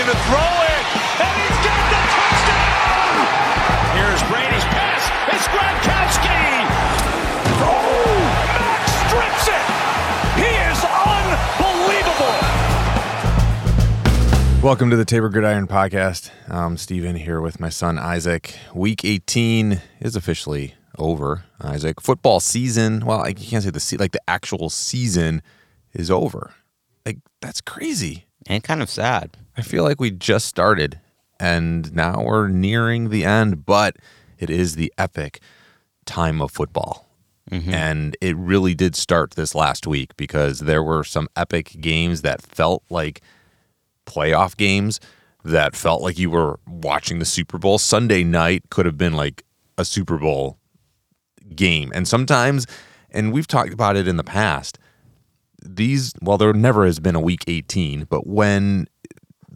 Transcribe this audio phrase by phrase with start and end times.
[0.00, 0.84] looking to throw it,
[1.20, 3.12] and he's got the touchdown!
[3.92, 5.04] Here's Brady's pass.
[5.28, 6.40] It's Gronkowski!
[7.60, 8.16] Oh,
[8.56, 9.66] Max strips it!
[10.40, 10.80] He is
[12.16, 12.40] unbelievable!
[14.62, 16.30] Welcome to the Tabor Gridiron Podcast.
[16.48, 18.56] I'm Steven here with my son Isaac.
[18.74, 22.00] Week 18 is officially over, Isaac.
[22.00, 25.42] Football season, well, I can't say the se- like the actual season
[25.92, 26.54] is over.
[27.04, 28.24] Like that's crazy.
[28.46, 29.36] and kind of sad.
[29.56, 31.00] I feel like we just started
[31.38, 33.96] and now we're nearing the end, but
[34.38, 35.40] it is the epic
[36.04, 37.08] time of football.
[37.50, 37.72] Mm-hmm.
[37.72, 42.42] And it really did start this last week because there were some epic games that
[42.42, 43.22] felt like
[44.06, 45.00] playoff games
[45.44, 47.78] that felt like you were watching the Super Bowl.
[47.78, 49.42] Sunday night could have been like
[49.78, 50.58] a Super Bowl
[51.54, 51.90] game.
[51.94, 52.66] And sometimes,
[53.10, 54.78] and we've talked about it in the past,
[55.62, 58.86] these, well, there never has been a week 18, but when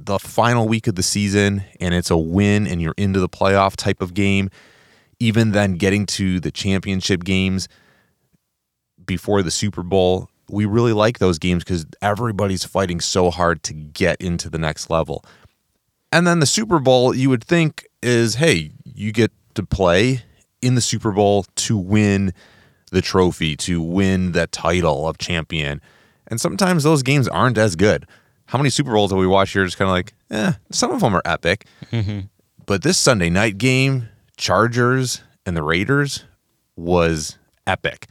[0.05, 3.77] the final week of the season and it's a win and you're into the playoff
[3.77, 4.51] type of game,
[5.19, 7.69] even then getting to the championship games
[9.07, 13.73] before the Super Bowl, we really like those games because everybody's fighting so hard to
[13.73, 15.25] get into the next level.
[16.13, 20.23] And then the Super Bowl, you would think is, hey, you get to play
[20.63, 22.33] in the Super Bowl to win
[22.93, 25.81] the trophy, to win that title of champion.
[26.29, 28.07] And sometimes those games aren't as good.
[28.47, 29.65] How many Super Bowls have we watched here?
[29.65, 31.67] Just kind of like, eh, some of them are epic.
[32.67, 36.25] But this Sunday night game, Chargers and the Raiders,
[36.77, 38.07] was epic.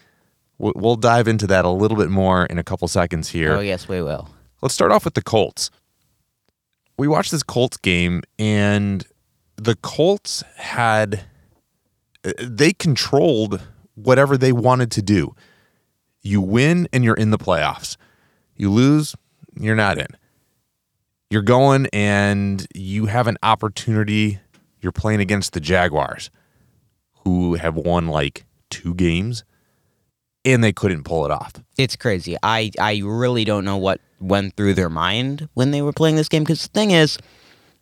[0.57, 3.53] We'll dive into that a little bit more in a couple seconds here.
[3.53, 4.29] Oh yes, we will.
[4.61, 5.69] Let's start off with the Colts.
[6.97, 9.05] We watched this Colts game, and
[9.57, 11.25] the Colts had
[12.41, 13.61] they controlled
[13.95, 15.35] whatever they wanted to do.
[16.21, 17.97] You win, and you're in the playoffs.
[18.55, 19.15] You lose,
[19.59, 20.07] you're not in.
[21.33, 24.39] You're going, and you have an opportunity.
[24.81, 26.29] You're playing against the Jaguars,
[27.23, 29.43] who have won like two games,
[30.45, 31.53] and they couldn't pull it off.
[31.75, 32.37] It's crazy.
[32.43, 36.29] I I really don't know what went through their mind when they were playing this
[36.29, 36.43] game.
[36.43, 37.17] Because the thing is,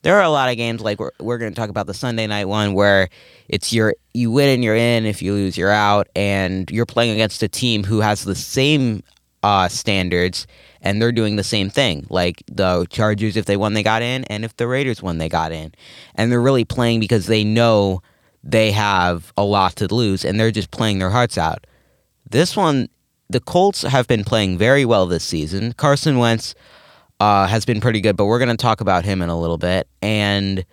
[0.04, 2.28] there are a lot of games like we're we're going to talk about the Sunday
[2.28, 3.10] night one where
[3.50, 5.06] it's your you win and you're in.
[5.06, 9.04] If you lose, you're out, and you're playing against a team who has the same
[9.44, 10.48] uh, standards
[10.82, 12.06] and they're doing the same thing.
[12.10, 15.30] Like the Chargers, if they won, they got in, and if the Raiders won, they
[15.30, 15.74] got in,
[16.16, 18.02] and they're really playing because they know
[18.44, 21.68] they have a lot to lose, and they're just playing their hearts out.
[22.30, 22.90] This one,
[23.30, 25.74] the Colts have been playing very well this season.
[25.74, 26.56] Carson Wentz
[27.20, 29.58] uh, has been pretty good, but we're going to talk about him in a little
[29.58, 29.88] bit.
[30.02, 30.66] And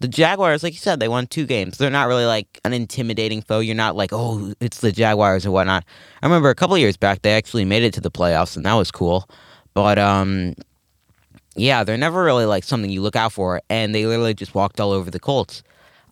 [0.00, 1.78] the Jaguars, like you said, they won two games.
[1.78, 3.60] They're not really like an intimidating foe.
[3.60, 5.84] You're not like, oh, it's the Jaguars or whatnot.
[6.22, 8.74] I remember a couple years back, they actually made it to the playoffs, and that
[8.74, 9.28] was cool.
[9.74, 10.54] But um,
[11.56, 14.80] yeah, they're never really like something you look out for, and they literally just walked
[14.80, 15.62] all over the Colts.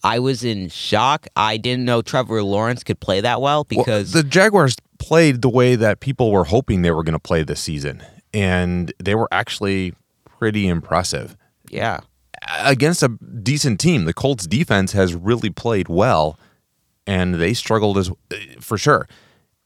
[0.05, 1.29] I was in shock.
[1.37, 5.49] I didn't know Trevor Lawrence could play that well Well, because the Jaguars played the
[5.49, 8.03] way that people were hoping they were going to play this season,
[8.35, 11.37] and they were actually pretty impressive
[11.71, 12.01] yeah,
[12.61, 14.05] against a decent team.
[14.05, 16.39] The Colts defense has really played well,
[17.07, 18.11] and they struggled as
[18.61, 19.09] for sure.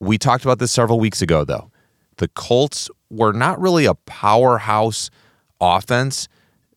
[0.01, 1.71] We talked about this several weeks ago, though.
[2.19, 5.11] The Colts were not really a powerhouse
[5.61, 6.29] offense.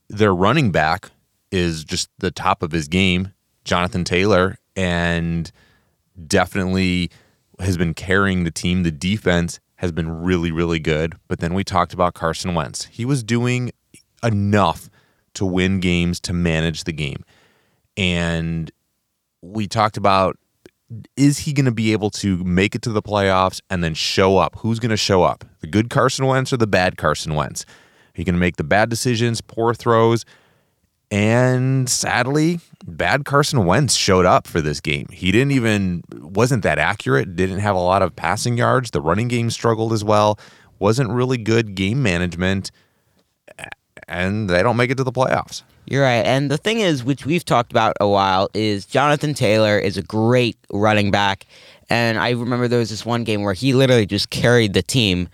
[0.09, 1.11] Their running back
[1.51, 3.33] is just the top of his game,
[3.65, 5.51] Jonathan Taylor, and
[6.27, 7.09] definitely
[7.59, 8.83] has been carrying the team.
[8.83, 11.15] The defense has been really, really good.
[11.27, 12.85] But then we talked about Carson Wentz.
[12.85, 13.71] He was doing
[14.23, 14.89] enough
[15.35, 17.23] to win games, to manage the game.
[17.95, 18.71] And
[19.41, 20.37] we talked about
[21.15, 24.37] is he going to be able to make it to the playoffs and then show
[24.37, 24.57] up?
[24.59, 25.45] Who's going to show up?
[25.59, 27.65] The good Carson Wentz or the bad Carson Wentz?
[28.13, 30.25] He going to make the bad decisions, poor throws,
[31.11, 35.07] and sadly, bad Carson Wentz showed up for this game.
[35.11, 38.91] He didn't even wasn't that accurate, didn't have a lot of passing yards.
[38.91, 40.39] The running game struggled as well.
[40.77, 42.71] Wasn't really good game management
[44.09, 45.63] and they don't make it to the playoffs.
[45.85, 46.25] You're right.
[46.25, 50.03] And the thing is, which we've talked about a while, is Jonathan Taylor is a
[50.03, 51.45] great running back.
[51.89, 55.29] And I remember there was this one game where he literally just carried the team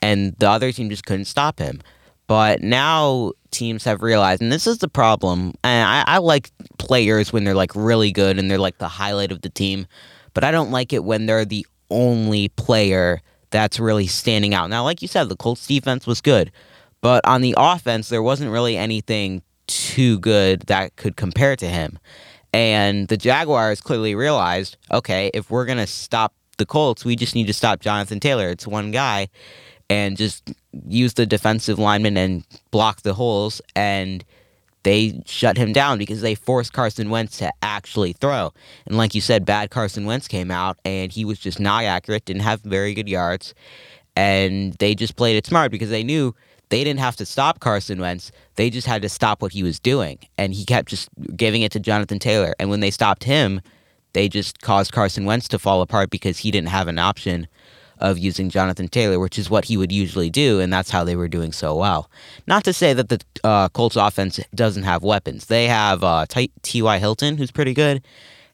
[0.00, 1.82] and the other team just couldn't stop him.
[2.26, 5.52] But now teams have realized, and this is the problem.
[5.62, 9.32] And I, I like players when they're like really good and they're like the highlight
[9.32, 9.86] of the team,
[10.34, 14.70] but I don't like it when they're the only player that's really standing out.
[14.70, 16.52] Now, like you said, the Colts defense was good,
[17.00, 21.98] but on the offense, there wasn't really anything too good that could compare to him.
[22.52, 27.46] And the Jaguars clearly realized, okay, if we're gonna stop the Colts, we just need
[27.46, 28.48] to stop Jonathan Taylor.
[28.48, 29.28] It's one guy,
[29.88, 30.52] and just
[30.86, 33.60] use the defensive lineman and block the holes.
[33.74, 34.24] And
[34.84, 38.52] they shut him down because they forced Carson Wentz to actually throw.
[38.86, 42.24] And like you said, bad Carson Wentz came out and he was just not accurate,
[42.24, 43.52] didn't have very good yards.
[44.16, 46.34] And they just played it smart because they knew
[46.70, 48.32] they didn't have to stop Carson Wentz.
[48.56, 50.18] They just had to stop what he was doing.
[50.38, 52.54] And he kept just giving it to Jonathan Taylor.
[52.58, 53.60] And when they stopped him,
[54.12, 57.46] they just caused Carson Wentz to fall apart because he didn't have an option
[57.98, 61.16] of using Jonathan Taylor, which is what he would usually do, and that's how they
[61.16, 62.10] were doing so well.
[62.46, 65.46] Not to say that the uh, Colts offense doesn't have weapons.
[65.46, 66.24] They have uh,
[66.62, 66.98] T.Y.
[66.98, 68.02] Hilton, who's pretty good,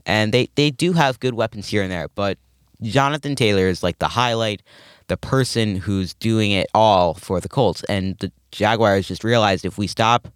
[0.05, 2.39] and they, they do have good weapons here and there, but
[2.83, 4.63] Jonathan Taylor is like the highlight,
[5.09, 7.85] the person who's doing it all for the Colts.
[7.85, 10.29] And the Jaguars just realized if we stop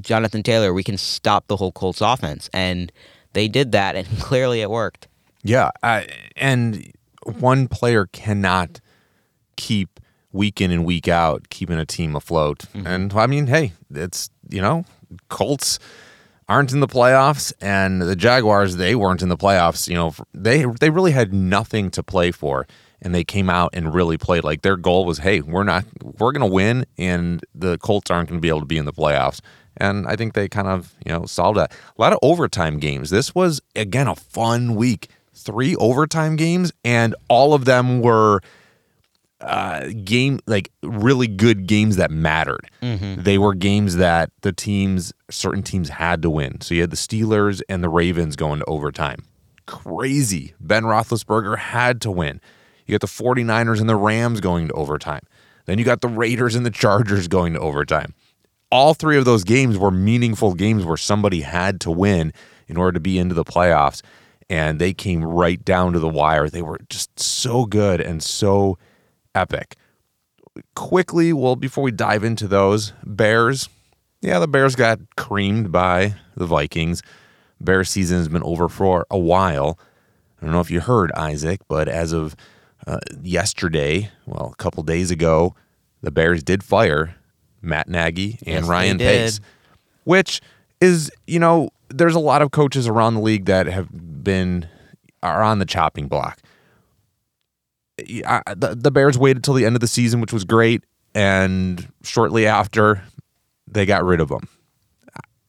[0.00, 2.50] Jonathan Taylor, we can stop the whole Colts offense.
[2.52, 2.90] And
[3.32, 5.08] they did that, and clearly it worked.
[5.42, 5.70] Yeah,
[6.36, 6.90] and
[7.38, 8.80] one player cannot
[9.56, 10.00] keep
[10.32, 12.60] week in and week out keeping a team afloat.
[12.74, 12.86] Mm-hmm.
[12.86, 14.84] And I mean, hey, it's you know,
[15.28, 15.78] Colts
[16.48, 19.86] aren't in the playoffs, and the Jaguars they weren't in the playoffs.
[19.88, 22.66] You know, they they really had nothing to play for,
[23.04, 25.84] and they came out and really played like their goal was, hey, we're not
[26.18, 29.40] we're gonna win, and the Colts aren't gonna be able to be in the playoffs.
[29.76, 31.72] And I think they kind of, you know, solved that.
[31.72, 33.10] A lot of overtime games.
[33.10, 35.08] This was, again, a fun week.
[35.34, 38.40] Three overtime games, and all of them were
[39.40, 42.70] uh, game like really good games that mattered.
[42.82, 43.22] Mm-hmm.
[43.22, 46.60] They were games that the teams, certain teams, had to win.
[46.60, 49.24] So you had the Steelers and the Ravens going to overtime.
[49.66, 50.54] Crazy.
[50.60, 52.40] Ben Roethlisberger had to win.
[52.86, 55.22] You got the 49ers and the Rams going to overtime.
[55.66, 58.14] Then you got the Raiders and the Chargers going to overtime
[58.74, 62.32] all three of those games were meaningful games where somebody had to win
[62.66, 64.02] in order to be into the playoffs.
[64.50, 66.48] And they came right down to the wire.
[66.48, 68.76] They were just so good and so
[69.32, 69.76] epic.
[70.74, 73.68] Quickly, well, before we dive into those, Bears.
[74.20, 77.00] Yeah, the Bears got creamed by the Vikings.
[77.60, 79.78] Bears season has been over for a while.
[80.42, 82.34] I don't know if you heard, Isaac, but as of
[82.86, 85.54] uh, yesterday, well, a couple days ago,
[86.02, 87.16] the Bears did fire
[87.62, 89.40] Matt Nagy and yes, Ryan Pace,
[90.04, 90.40] which
[90.80, 93.88] is, you know, there's a lot of coaches around the league that have
[94.22, 94.68] been
[95.22, 96.38] are on the chopping block.
[98.26, 100.84] I, the, the Bears waited till the end of the season, which was great,
[101.14, 103.02] and shortly after,
[103.66, 104.48] they got rid of him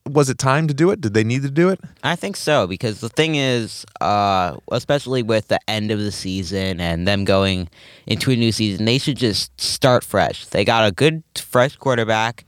[0.06, 1.00] was it time to do it?
[1.00, 1.80] Did they need to do it?
[2.02, 6.80] I think so because the thing is, uh, especially with the end of the season
[6.80, 7.68] and them going
[8.06, 10.46] into a new season, they should just start fresh.
[10.46, 12.44] They got a good fresh quarterback,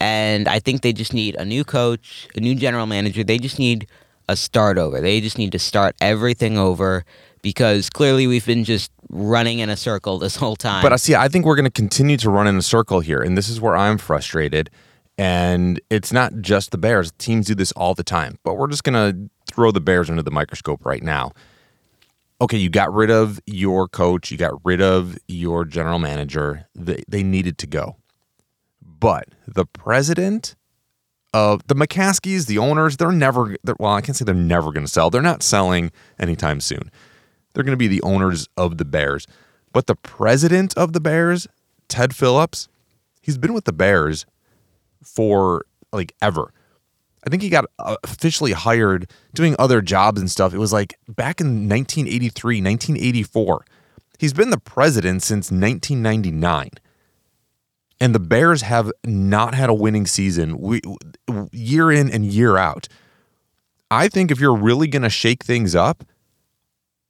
[0.00, 3.24] and I think they just need a new coach, a new general manager.
[3.24, 3.86] They just need
[4.28, 5.00] a start over.
[5.00, 7.04] They just need to start everything over
[7.42, 10.82] because clearly we've been just running in a circle this whole time.
[10.82, 11.14] But I see.
[11.14, 13.60] I think we're going to continue to run in a circle here, and this is
[13.60, 14.70] where I'm frustrated
[15.22, 17.12] and it's not just the Bears.
[17.12, 18.40] Teams do this all the time.
[18.42, 21.30] But we're just going to throw the Bears under the microscope right now.
[22.40, 26.66] Okay, you got rid of your coach, you got rid of your general manager.
[26.74, 27.98] They, they needed to go.
[28.82, 30.56] But the president
[31.32, 34.84] of the McCaskies, the owners, they're never, they're, well, I can't say they're never going
[34.84, 35.08] to sell.
[35.08, 36.90] They're not selling anytime soon.
[37.54, 39.28] They're going to be the owners of the Bears.
[39.72, 41.46] But the president of the Bears,
[41.86, 42.68] Ted Phillips,
[43.20, 44.26] he's been with the Bears
[45.02, 46.52] for like ever.
[47.24, 50.52] I think he got uh, officially hired doing other jobs and stuff.
[50.52, 53.64] It was like back in 1983, 1984.
[54.18, 56.70] He's been the president since 1999.
[58.00, 60.80] And the Bears have not had a winning season
[61.52, 62.88] year in and year out.
[63.92, 66.02] I think if you're really going to shake things up,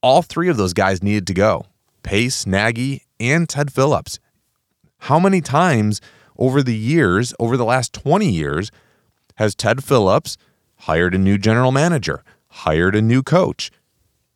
[0.02, 1.64] all three of those guys needed to go
[2.02, 4.18] Pace, Nagy, and Ted Phillips.
[4.98, 6.00] How many times
[6.42, 8.72] over the years, over the last 20 years,
[9.36, 10.36] has Ted Phillips
[10.74, 13.70] hired a new general manager, hired a new coach,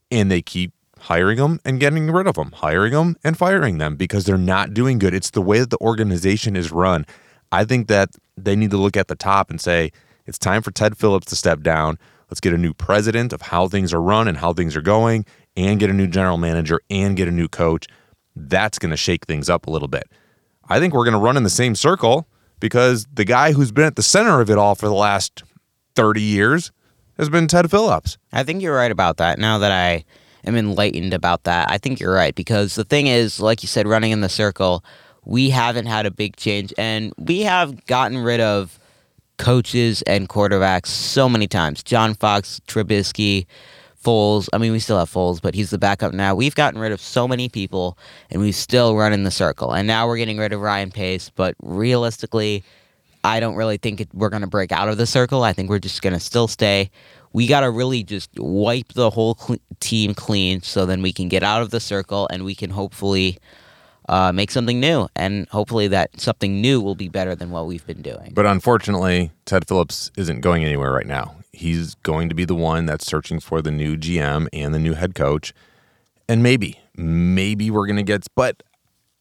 [0.09, 3.97] and they keep hiring them and getting rid of them, hiring them and firing them
[3.97, 5.15] because they're not doing good.
[5.15, 7.07] It's the way that the organization is run.
[7.51, 9.91] I think that they need to look at the top and say,
[10.27, 11.99] it's time for Ted Phillips to step down.
[12.31, 15.27] Let's get a new president of how things are run and how things are going,
[15.57, 17.89] and get a new general manager and get a new coach.
[18.37, 20.09] That's going to shake things up a little bit.
[20.69, 22.27] I think we're going to run in the same circle
[22.61, 25.43] because the guy who's been at the center of it all for the last
[25.95, 26.73] 30 years
[27.17, 28.19] has been Ted Phillips.
[28.33, 29.39] I think you're right about that.
[29.39, 30.05] Now that I
[30.45, 33.87] am enlightened about that, I think you're right because the thing is, like you said,
[33.87, 34.85] running in the circle,
[35.25, 38.79] we haven't had a big change and we have gotten rid of
[39.39, 41.83] coaches and quarterbacks so many times.
[41.83, 43.47] John Fox, Trubisky,
[44.07, 44.49] Foles.
[44.53, 46.35] I mean, we still have Foles, but he's the backup now.
[46.37, 47.99] We've gotten rid of so many people,
[48.31, 49.73] and we still run in the circle.
[49.73, 51.31] And now we're getting rid of Ryan Pace.
[51.35, 52.63] But realistically,
[53.25, 55.43] I don't really think it, we're going to break out of the circle.
[55.43, 56.91] I think we're just going to still stay.
[57.33, 61.29] We got to really just wipe the whole cl- team clean so then we can
[61.29, 63.39] get out of the circle and we can hopefully
[64.09, 65.09] uh, make something new.
[65.17, 68.31] And hopefully that something new will be better than what we've been doing.
[68.33, 71.35] But unfortunately, Ted Phillips isn't going anywhere right now.
[71.57, 74.93] He's going to be the one that's searching for the new GM and the new
[74.93, 75.55] head coach.
[76.29, 78.63] And maybe, maybe we're going to get, but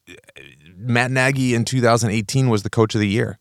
[0.09, 0.13] uh,
[0.75, 3.37] Matt Nagy in 2018 was the coach of the year.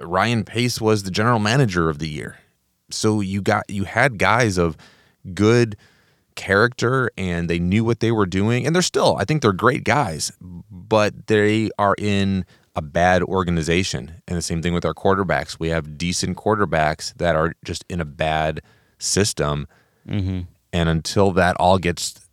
[0.00, 2.38] Ryan Pace was the general manager of the year.
[2.90, 4.76] So you got you had guys of
[5.34, 5.76] good
[6.36, 9.84] character and they knew what they were doing and they're still I think they're great
[9.84, 12.44] guys, but they are in
[12.76, 14.22] a bad organization.
[14.28, 15.58] And the same thing with our quarterbacks.
[15.58, 18.60] We have decent quarterbacks that are just in a bad
[18.98, 19.66] system.
[20.06, 20.42] Mm-hmm.
[20.72, 22.28] And until that all gets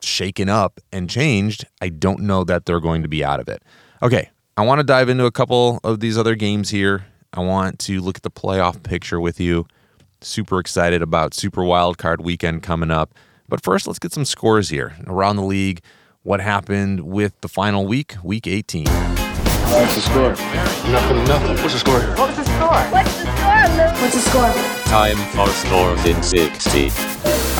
[0.00, 3.62] shaken up and changed, I don't know that they're going to be out of it.
[4.02, 7.06] Okay, I want to dive into a couple of these other games here.
[7.32, 9.66] I want to look at the playoff picture with you.
[10.20, 13.14] Super excited about Super Wild Card weekend coming up.
[13.48, 15.80] But first, let's get some scores here around the league.
[16.22, 19.29] What happened with the final week, week 18?
[19.70, 20.30] What's the score?
[20.90, 21.56] Nothing, nothing.
[21.62, 22.00] What's the score?
[22.00, 22.68] What's the score?
[22.90, 24.02] What's the score, Luke?
[24.02, 24.84] What's the score?
[24.86, 26.90] Time for scores in 60.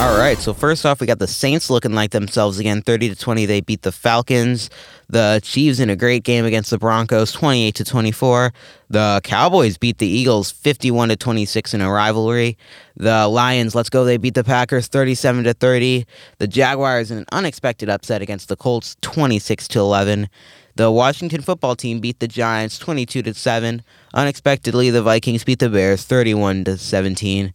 [0.01, 0.37] All right.
[0.39, 2.83] So first off, we got the Saints looking like themselves again.
[2.83, 4.71] Thirty to twenty, they beat the Falcons.
[5.09, 8.53] The Chiefs in a great game against the Broncos, twenty-eight to twenty-four.
[8.89, 12.57] The Cowboys beat the Eagles, fifty-one to twenty-six in a rivalry.
[12.97, 16.07] The Lions, let's go, they beat the Packers, thirty-seven to thirty.
[16.39, 20.31] The Jaguars in an unexpected upset against the Colts, twenty-six to eleven.
[20.77, 23.83] The Washington football team beat the Giants 22 to 7.
[24.15, 27.53] Unexpectedly, the Vikings beat the Bears 31 to 17.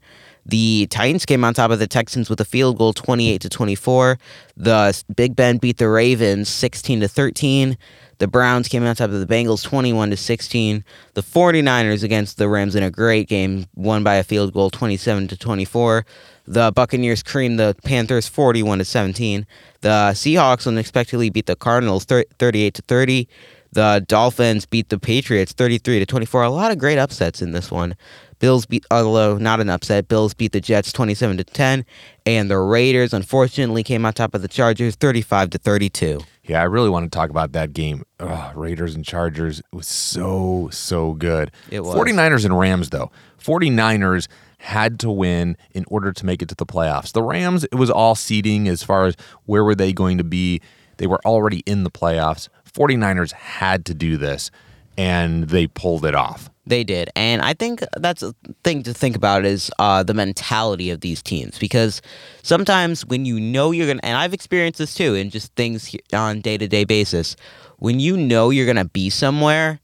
[0.47, 4.19] The Titans came on top of the Texans with a field goal 28 to 24.
[4.55, 7.77] The Big Ben beat the Ravens 16 to 13.
[8.19, 10.83] The Browns came on top of the Bengals 21 to 16.
[11.15, 15.27] The 49ers against the Rams in a great game won by a field goal 27
[15.29, 16.05] to 24.
[16.47, 19.47] The Buccaneers creamed the Panthers 41 to 17.
[19.81, 23.27] The Seahawks unexpectedly beat the Cardinals 38 to 30.
[23.71, 26.43] The Dolphins beat the Patriots 33 to 24.
[26.43, 27.95] A lot of great upsets in this one.
[28.39, 31.85] Bills beat, although not an upset, Bills beat the Jets 27 to 10,
[32.25, 36.19] and the Raiders unfortunately came on top of the Chargers 35 to 32.
[36.47, 38.03] Yeah, I really want to talk about that game.
[38.19, 41.51] Ugh, Raiders and Chargers it was so, so good.
[41.71, 41.95] It was.
[41.95, 43.11] 49ers and Rams, though.
[43.43, 44.27] 49ers
[44.59, 47.11] had to win in order to make it to the playoffs.
[47.11, 50.61] The Rams, it was all seeding as far as where were they going to be.
[50.97, 52.47] They were already in the playoffs.
[52.73, 54.51] 49ers had to do this,
[54.97, 56.49] and they pulled it off.
[56.67, 60.89] They did, and I think that's a thing to think about is uh, the mentality
[60.89, 62.01] of these teams because
[62.41, 66.41] sometimes when you know you're gonna, and I've experienced this too, in just things on
[66.41, 67.35] day to day basis,
[67.77, 69.79] when you know you're gonna be somewhere,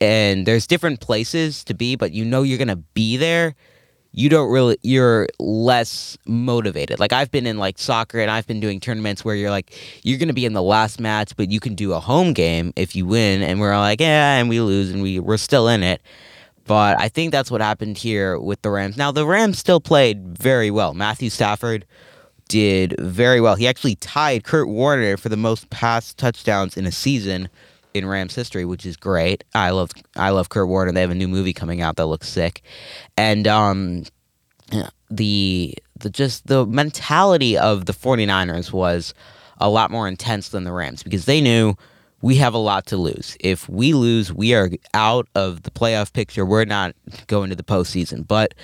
[0.00, 3.56] and there's different places to be, but you know you're gonna be there,
[4.12, 6.98] you don't really you're less motivated.
[6.98, 10.18] Like I've been in like soccer and I've been doing tournaments where you're like you're
[10.18, 12.96] going to be in the last match but you can do a home game if
[12.96, 16.02] you win and we're like yeah and we lose and we we're still in it.
[16.64, 18.96] But I think that's what happened here with the Rams.
[18.96, 20.92] Now the Rams still played very well.
[20.94, 21.86] Matthew Stafford
[22.48, 23.54] did very well.
[23.54, 27.48] He actually tied Kurt Warner for the most pass touchdowns in a season
[27.98, 29.44] in Rams history, which is great.
[29.54, 30.92] I love I love Kurt Warner.
[30.92, 32.62] They have a new movie coming out that looks sick,
[33.16, 34.04] and um,
[35.10, 39.14] the the just the mentality of the 49ers was
[39.58, 41.74] a lot more intense than the Rams because they knew
[42.20, 43.36] we have a lot to lose.
[43.40, 46.44] If we lose, we are out of the playoff picture.
[46.44, 46.94] We're not
[47.26, 48.54] going to the postseason, but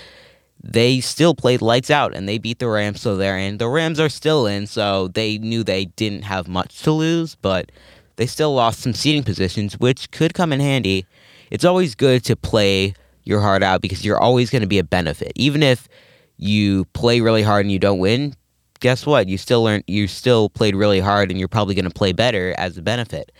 [0.62, 3.58] they still played lights out and they beat the Rams, so they're in.
[3.58, 7.70] The Rams are still in, so they knew they didn't have much to lose, but
[8.16, 11.06] they still lost some seeding positions, which could come in handy.
[11.50, 12.94] It's always good to play
[13.24, 15.32] your heart out because you're always going to be a benefit.
[15.34, 15.88] Even if
[16.36, 18.34] you play really hard and you don't win,
[18.80, 19.28] guess what?
[19.28, 22.54] You still learned, You still played really hard, and you're probably going to play better
[22.58, 23.32] as a benefit.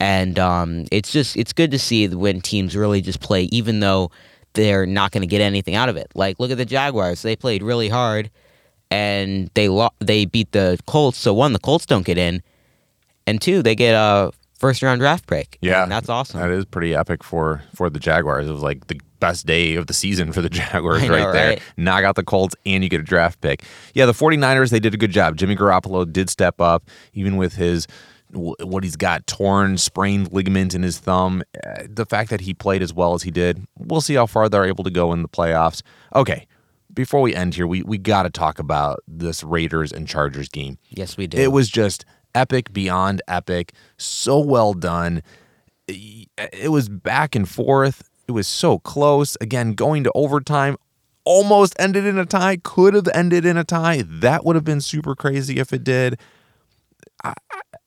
[0.00, 4.10] And um, it's just it's good to see when teams really just play, even though
[4.52, 6.10] they're not going to get anything out of it.
[6.14, 8.30] Like look at the Jaguars; they played really hard,
[8.90, 11.18] and they lo- they beat the Colts.
[11.18, 12.42] So one, the Colts don't get in,
[13.26, 15.58] and two, they get a first round draft pick.
[15.60, 16.40] Yeah, And that's awesome.
[16.40, 18.46] That is pretty epic for for the Jaguars.
[18.48, 21.48] It was like the best day of the season for the Jaguars know, right there.
[21.50, 21.62] right?
[21.76, 23.62] Knock out the Colts and you get a draft pick.
[23.94, 25.36] Yeah, the 49ers, they did a good job.
[25.36, 27.86] Jimmy Garoppolo did step up even with his
[28.32, 32.82] what he's got torn sprained ligament in his thumb Uh, the fact that he played
[32.82, 35.28] as well as he did we'll see how far they're able to go in the
[35.28, 35.82] playoffs
[36.16, 36.44] okay
[36.92, 40.78] before we end here we we got to talk about this raiders and chargers game
[40.88, 41.38] yes, we do.
[41.38, 42.04] it was just
[42.34, 45.22] epic beyond epic, so well done.
[45.86, 48.08] it was back and forth.
[48.26, 49.36] It was so close.
[49.40, 50.76] Again, going to overtime,
[51.24, 52.56] almost ended in a tie.
[52.56, 54.02] Could have ended in a tie.
[54.06, 56.18] That would have been super crazy if it did.
[57.22, 57.34] I,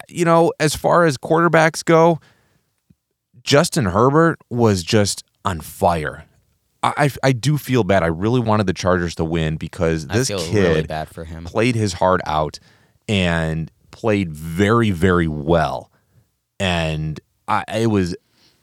[0.08, 2.20] you know, as far as quarterbacks go,
[3.44, 6.26] Justin Herbert was just on fire.
[6.84, 8.04] I, I do feel bad.
[8.04, 11.44] I really wanted the Chargers to win because this kid really bad for him.
[11.44, 12.60] played his heart out
[13.10, 15.92] and played very, very well.
[16.60, 18.16] And I, it was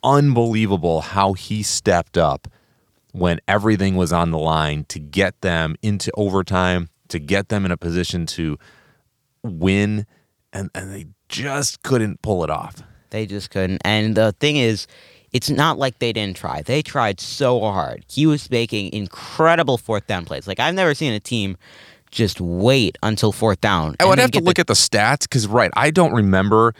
[0.04, 2.46] unbelievable how he stepped up
[3.10, 7.72] when everything was on the line to get them into overtime, to get them in
[7.72, 8.56] a position to
[9.42, 10.06] win.
[10.52, 12.76] And, and they just couldn't pull it off.
[13.10, 13.82] They just couldn't.
[13.84, 14.86] And the thing is,
[15.32, 16.62] it's not like they didn't try.
[16.62, 18.04] They tried so hard.
[18.08, 20.46] He was making incredible fourth down plays.
[20.46, 21.56] Like I've never seen a team
[22.14, 23.96] just wait until fourth down.
[24.00, 26.74] I would have to look the- at the stats because, right, I don't remember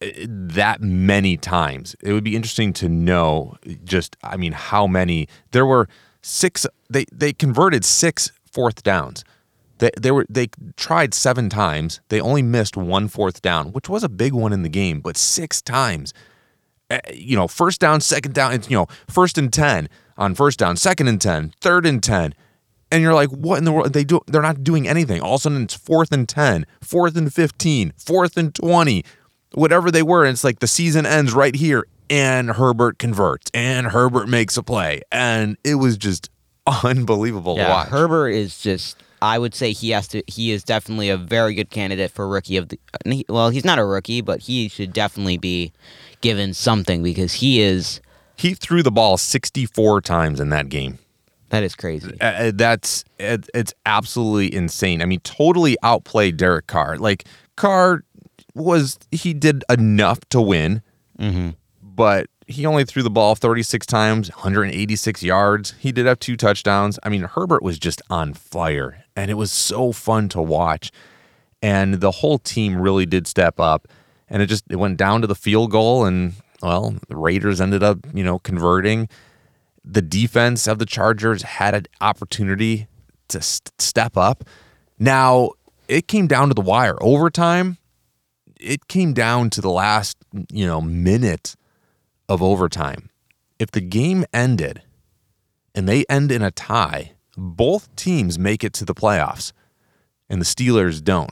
[0.00, 1.96] uh, that many times.
[2.02, 5.28] It would be interesting to know just, I mean, how many.
[5.50, 5.88] There were
[6.22, 9.24] six, they, they converted six fourth downs.
[9.78, 12.00] They, they were they tried seven times.
[12.08, 15.16] They only missed one fourth down, which was a big one in the game, but
[15.16, 16.14] six times.
[16.88, 20.76] Uh, You know, first down, second down, you know, first and 10 on first down,
[20.76, 22.34] second and 10, third and 10
[22.92, 23.92] and you're like, what in the world?
[23.92, 24.20] They do.
[24.28, 25.20] They're not doing anything.
[25.20, 29.04] All of a sudden, it's fourth and 10, fourth and 15, fourth and 20,
[29.54, 30.24] whatever they were.
[30.24, 34.62] And it's like the season ends right here, and Herbert converts, and Herbert makes a
[34.62, 36.30] play, and it was just
[36.84, 37.88] unbelievable to Yeah, watch.
[37.88, 38.96] Herbert is just.
[39.20, 40.22] I would say he has to.
[40.26, 42.78] He is definitely a very good candidate for rookie of the.
[43.28, 45.72] Well, he's not a rookie, but he should definitely be
[46.20, 48.00] given something because he is.
[48.36, 50.98] he threw the ball 64 times in that game.
[51.52, 52.16] That is crazy.
[52.18, 55.02] Uh, uh, that's it, it's absolutely insane.
[55.02, 56.96] I mean, totally outplayed Derek Carr.
[56.96, 58.04] Like Carr
[58.54, 60.80] was he did enough to win,
[61.82, 65.74] but he only threw the ball 36 times, 186 yards.
[65.78, 66.98] He did have two touchdowns.
[67.02, 70.90] I mean, Herbert was just on fire, and it was so fun to watch.
[71.60, 73.88] And the whole team really did step up,
[74.30, 77.82] and it just it went down to the field goal, and well, the Raiders ended
[77.82, 79.10] up you know converting
[79.84, 82.86] the defense of the Chargers had an opportunity
[83.28, 84.44] to st- step up.
[84.98, 85.50] Now,
[85.88, 86.96] it came down to the wire.
[87.00, 87.78] Overtime,
[88.60, 90.16] it came down to the last,
[90.52, 91.56] you know, minute
[92.28, 93.10] of overtime.
[93.58, 94.82] If the game ended
[95.74, 99.52] and they end in a tie, both teams make it to the playoffs
[100.28, 101.30] and the Steelers don't.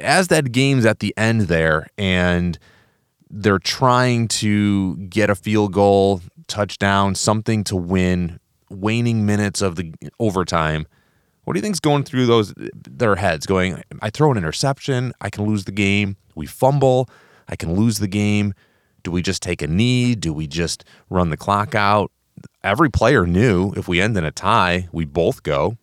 [0.00, 2.58] As that game's at the end there and
[3.30, 9.92] they're trying to get a field goal, touchdown, something to win, waning minutes of the
[10.18, 10.86] overtime.
[11.44, 13.46] What do you think's going through those their heads?
[13.46, 16.16] Going, I throw an interception, I can lose the game.
[16.34, 17.08] We fumble,
[17.48, 18.52] I can lose the game.
[19.02, 20.16] Do we just take a knee?
[20.16, 22.10] Do we just run the clock out?
[22.64, 25.78] Every player knew if we end in a tie, we both go.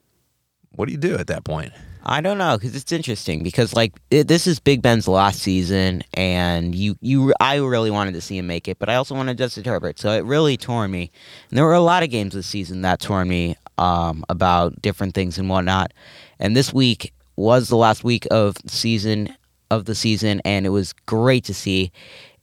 [0.76, 1.72] What do you do at that point?
[2.06, 6.04] I don't know because it's interesting because like it, this is Big Ben's last season,
[6.14, 9.38] and you you I really wanted to see him make it, but I also wanted
[9.38, 11.12] Justin Herbert, so it really tore me.
[11.50, 15.14] And there were a lot of games this season that tore me um, about different
[15.16, 15.94] things and whatnot.
[16.40, 19.34] And this week was the last week of season
[19.72, 21.92] of the season, and it was great to see.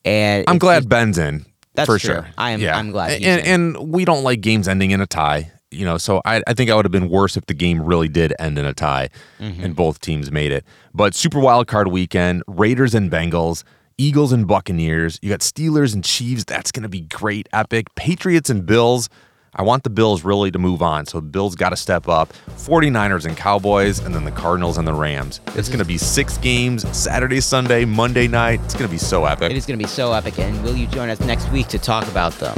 [0.05, 1.45] And I'm glad just- Ben's in.
[1.75, 2.15] That's for true.
[2.15, 2.29] sure.
[2.37, 3.47] I am- I'm glad he's And,
[3.77, 5.53] and we don't like games ending in a tie.
[5.73, 8.09] You know, so I, I think I would have been worse if the game really
[8.09, 9.65] did end in a tie Mm-hmm.
[9.65, 10.65] and both teams made it.
[10.93, 13.63] But Super Wild Card weekend, Raiders and Bengals,
[13.97, 15.19] Eagles and Buccaneers.
[15.23, 16.45] You got Steelers and Chiefs.
[16.45, 17.95] That's going to be great, epic.
[17.95, 19.09] Patriots and Bills.
[19.55, 21.07] I want the Bills really to move on.
[21.07, 22.33] So the Bills got to step up.
[22.51, 25.41] 49ers and Cowboys, and then the Cardinals and the Rams.
[25.55, 28.61] It's going to be six games Saturday, Sunday, Monday night.
[28.65, 29.51] It's going to be so epic.
[29.51, 31.79] It is going to be so epic, and will you join us next week to
[31.79, 32.57] talk about them?